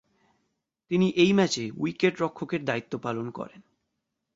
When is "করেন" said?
3.29-3.61